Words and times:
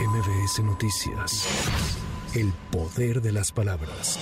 MBS 0.00 0.60
Noticias. 0.64 1.46
El 2.34 2.52
poder 2.72 3.22
de 3.22 3.30
las 3.30 3.52
palabras. 3.52 4.18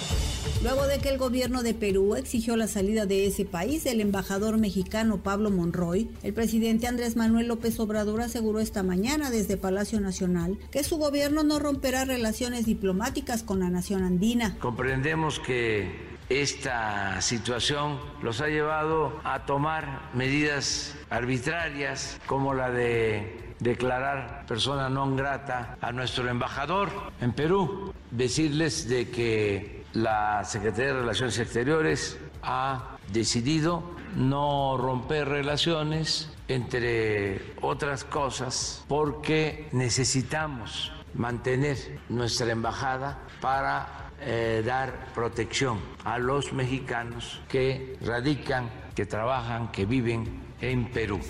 Luego 0.62 0.87
de 0.87 0.98
que 0.98 1.08
el 1.08 1.17
gobierno 1.17 1.62
de 1.62 1.72
Perú 1.72 2.14
exigió 2.14 2.56
la 2.56 2.67
salida 2.67 3.06
de 3.06 3.27
ese 3.27 3.46
país 3.46 3.82
del 3.82 4.03
embajador 4.03 4.58
mexicano 4.58 5.22
Pablo 5.22 5.50
Monroy, 5.50 6.11
el 6.22 6.35
presidente 6.35 6.88
Andrés 6.88 7.16
Manuel 7.16 7.48
López 7.48 7.80
Obrador 7.80 8.21
aseguró 8.21 8.61
esta 8.61 8.82
mañana 8.82 9.30
desde 9.30 9.56
Palacio 9.56 9.98
Nacional 9.98 10.58
que 10.71 10.85
su 10.85 10.98
gobierno 10.98 11.43
no 11.43 11.58
romperá 11.58 12.04
relaciones 12.04 12.66
diplomáticas 12.66 13.43
con 13.43 13.61
la 13.61 13.70
nación 13.70 14.02
andina. 14.02 14.59
Comprendemos 14.59 15.41
que 15.41 16.11
esta 16.41 17.21
situación 17.21 18.01
los 18.23 18.41
ha 18.41 18.49
llevado 18.49 19.21
a 19.25 19.45
tomar 19.45 20.09
medidas 20.14 20.95
arbitrarias 21.11 22.19
como 22.27 22.55
la 22.55 22.71
de 22.71 23.55
declarar 23.61 24.45
persona 24.46 24.89
non 24.89 25.14
grata 25.14 25.79
a 25.79 25.93
nuestro 25.93 26.27
embajador 26.27 26.90
en 27.21 27.31
Perú, 27.32 27.95
decirles 28.11 28.89
de 28.89 29.11
que 29.11 29.85
la 29.93 30.43
Secretaría 30.45 30.95
de 30.95 31.00
Relaciones 31.00 31.39
Exteriores 31.39 32.19
ha 32.42 32.98
decidido 33.12 33.83
no 34.17 34.77
romper 34.77 35.28
relaciones, 35.28 36.28
entre 36.48 37.55
otras 37.61 38.05
cosas, 38.05 38.84
porque 38.89 39.69
necesitamos 39.73 40.92
mantener 41.14 42.01
nuestra 42.09 42.51
embajada 42.51 43.19
para 43.41 44.02
eh, 44.25 44.62
dar 44.64 45.12
protección 45.14 45.81
a 46.05 46.19
los 46.19 46.53
mexicanos 46.53 47.41
que 47.48 47.97
radican, 48.00 48.70
que 48.95 49.06
trabajan, 49.06 49.70
que 49.72 49.86
viven 49.86 50.42
en 50.61 50.91
Perú. 50.91 51.20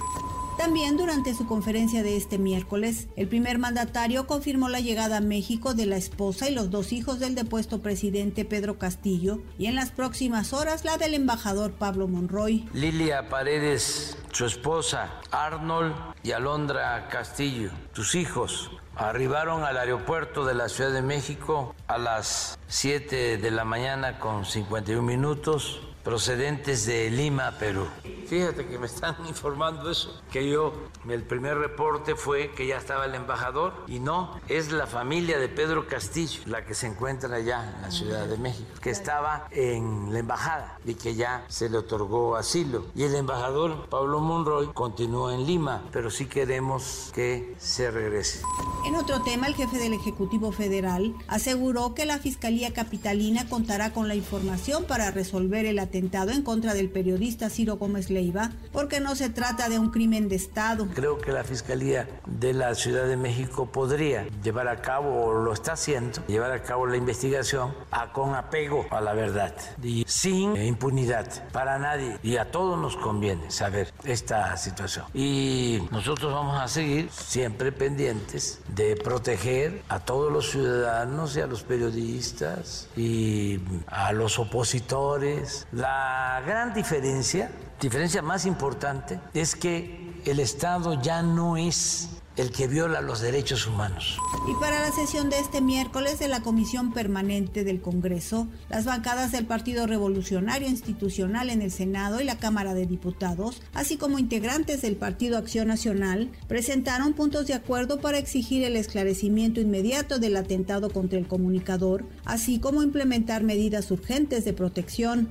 También 0.63 0.97
durante 0.97 1.35
su 1.35 1.45
conferencia 1.45 2.05
de 2.05 2.17
este 2.17 2.39
miércoles, 2.39 3.09
el 3.17 3.27
primer 3.27 3.59
mandatario 3.59 4.29
confirmó 4.29 4.69
la 4.69 4.79
llegada 4.79 5.17
a 5.17 5.21
México 5.21 5.75
de 5.75 5.87
la 5.87 5.97
esposa 5.97 6.49
y 6.49 6.55
los 6.55 6.71
dos 6.71 6.93
hijos 6.93 7.19
del 7.19 7.35
depuesto 7.35 7.83
presidente 7.83 8.45
Pedro 8.45 8.79
Castillo 8.79 9.41
y 9.59 9.67
en 9.67 9.75
las 9.75 9.91
próximas 9.91 10.53
horas 10.53 10.85
la 10.85 10.99
del 10.99 11.15
embajador 11.15 11.73
Pablo 11.73 12.07
Monroy. 12.07 12.69
Lilia 12.75 13.29
Paredes, 13.29 14.17
su 14.31 14.47
esposa, 14.47 15.11
Arnold 15.33 15.97
y 16.23 16.31
Alondra 16.31 17.09
Castillo, 17.09 17.73
tus 17.93 18.15
hijos, 18.15 18.71
arribaron 18.95 19.65
al 19.65 19.79
aeropuerto 19.79 20.45
de 20.47 20.55
la 20.55 20.69
Ciudad 20.69 20.93
de 20.93 21.03
México 21.03 21.75
a 21.89 21.99
las 21.99 22.57
7 22.69 23.37
de 23.39 23.51
la 23.51 23.65
mañana 23.65 24.21
con 24.21 24.45
51 24.45 25.03
minutos 25.03 25.81
procedentes 26.05 26.87
de 26.87 27.11
Lima, 27.11 27.59
Perú. 27.59 27.89
Fíjate 28.27 28.67
que 28.67 28.79
me 28.79 28.87
están 28.87 29.17
informando 29.29 29.91
eso, 29.91 30.21
que 30.31 30.49
yo, 30.49 30.73
el 31.09 31.23
primer 31.23 31.59
reporte 31.59 32.15
fue 32.15 32.53
que 32.53 32.67
ya 32.67 32.77
estaba 32.77 33.05
el 33.05 33.15
embajador 33.15 33.75
y 33.87 34.01
no, 34.01 34.41
es 34.49 34.73
la 34.73 34.87
familia 34.87 35.39
de 35.39 35.49
Pedro 35.49 35.87
Castillo 35.87 36.41
la 36.47 36.65
que 36.65 36.75
se 36.75 36.87
encuentra 36.87 37.35
allá 37.35 37.73
en 37.75 37.83
la 37.83 37.91
Ciudad 37.91 38.27
de 38.27 38.37
México, 38.37 38.69
que 38.81 38.91
estaba 38.91 39.49
en 39.51 40.13
la 40.13 40.19
embajada 40.19 40.79
y 40.85 40.95
que 40.95 41.15
ya 41.15 41.45
se 41.49 41.69
le 41.69 41.79
otorgó 41.79 42.37
asilo. 42.37 42.87
Y 42.95 43.05
el 43.05 43.15
embajador 43.15 43.89
Pablo 43.89 44.21
Monroy 44.21 44.69
continúa 44.73 45.35
en 45.35 45.47
Lima, 45.47 45.83
pero 45.93 46.11
sí 46.11 46.27
queremos 46.27 47.11
que 47.15 47.55
se 47.59 47.91
regrese. 47.91 48.43
En 48.87 48.97
otro 48.97 49.23
tema, 49.23 49.47
el 49.47 49.55
jefe 49.55 49.79
del 49.79 49.95
Ejecutivo 49.95 50.53
Federal 50.53 51.15
aseguró 51.29 51.95
que 51.95 52.05
la 52.05 52.19
Fiscalía 52.19 52.73
Capitalina 52.73 53.49
contará 53.49 53.93
con 53.93 54.09
la 54.09 54.15
información 54.15 54.85
para 54.85 55.11
resolver 55.11 55.67
el 55.67 55.79
atentado 55.79 56.31
en 56.31 56.43
contra 56.43 56.75
del 56.75 56.91
periodista 56.91 57.51
Ciro 57.51 57.77
Gómez 57.77 58.11
Leiva, 58.13 58.51
porque 58.73 59.01
no 59.01 59.17
se 59.17 59.31
trata 59.31 59.69
de 59.69 59.79
un 59.79 59.91
crimen 59.91 60.29
de 60.29 60.37
Estado. 60.37 60.87
Creo 60.95 61.19
que 61.19 61.33
la 61.33 61.45
Fiscalía 61.45 62.09
de 62.27 62.53
la 62.53 62.75
Ciudad 62.75 63.07
de 63.07 63.17
México 63.17 63.67
podría 63.67 64.27
llevar 64.43 64.69
a 64.69 64.81
cabo, 64.81 65.25
o 65.25 65.33
lo 65.33 65.53
está 65.53 65.73
haciendo, 65.73 66.25
llevar 66.27 66.53
a 66.53 66.63
cabo 66.63 66.87
la 66.87 66.97
investigación 66.97 67.75
a, 67.91 68.13
con 68.13 68.35
apego 68.35 68.87
a 68.91 69.01
la 69.01 69.13
verdad 69.13 69.55
y 69.83 70.05
sin 70.07 70.57
impunidad 70.57 71.51
para 71.51 71.79
nadie. 71.79 72.19
Y 72.23 72.37
a 72.37 72.51
todos 72.51 72.79
nos 72.79 72.97
conviene 72.97 73.51
saber 73.51 73.93
esta 74.05 74.57
situación. 74.57 75.07
Y 75.15 75.83
nosotros 75.91 76.33
vamos 76.33 76.61
a 76.61 76.69
seguir 76.69 77.11
siempre 77.11 77.73
pendientes 77.73 78.61
de 78.69 78.97
proteger 78.97 79.83
a 79.89 80.01
todos 80.01 80.33
los 80.33 80.51
ciudadanos 80.51 81.37
y 81.37 81.41
a 81.41 81.47
los 81.47 81.63
periodistas 81.63 82.89
y 82.97 83.61
a 83.87 84.13
los 84.13 84.39
opositores. 84.39 85.67
La 85.73 86.43
gran 86.47 86.75
diferencia, 86.75 87.51
diferencia 87.83 88.23
más 88.23 88.47
importante, 88.47 89.21
es 89.35 89.57
que 89.57 90.23
el 90.25 90.39
Estado 90.39 91.03
ya 91.03 91.21
no 91.21 91.57
es 91.57 92.09
el 92.37 92.51
que 92.51 92.67
viola 92.67 93.03
los 93.03 93.21
derechos 93.21 93.67
humanos. 93.67 94.19
Y 94.49 94.55
para 94.59 94.81
la 94.81 94.93
sesión 94.93 95.29
de 95.29 95.39
este 95.39 95.61
miércoles 95.61 96.19
de 96.19 96.29
la 96.29 96.41
Comisión 96.41 96.93
Permanente 96.93 97.63
del 97.63 97.83
Congreso, 97.83 98.47
las 98.71 98.87
bancadas 98.87 99.33
del 99.33 99.45
Partido 99.45 99.87
Revolucionario 99.87 100.69
Institucional 100.69 101.51
en 101.51 101.61
el 101.61 101.71
Senado 101.71 102.21
y 102.21 102.25
la 102.25 102.39
Cámara 102.39 102.73
de 102.73 102.87
Diputados, 102.87 103.61
así 103.75 103.99
como 103.99 104.19
integrantes 104.19 104.81
del 104.81 104.97
Partido 104.97 105.37
Acción 105.37 105.69
Nacional, 105.69 106.31
presentaron 106.49 107.13
puntos 107.13 107.47
de 107.49 107.55
acuerdo 107.55 108.01
para 108.01 108.19
exigir 108.19 108.65
el 108.65 108.77
esclarecimiento 108.77 109.61
inmediato 109.61 110.19
del 110.19 110.37
atentado 110.37 110.89
contra 110.89 111.19
el 111.19 111.27
comunicador, 111.29 112.07
así 112.25 112.61
como 112.61 112.83
implementar 112.83 113.43
medidas 113.43 113.91
urgentes 113.91 114.45
de 114.45 114.55
protección. 114.55 115.29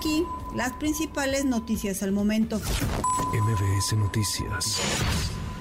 Aquí 0.00 0.24
las 0.54 0.72
principales 0.72 1.44
noticias 1.44 2.02
al 2.02 2.10
momento. 2.10 2.58
MBS 2.58 3.98
Noticias. 3.98 4.80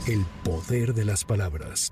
El 0.08 0.26
poder 0.46 0.94
de 0.94 1.04
las 1.04 1.26
palabras. 1.26 1.92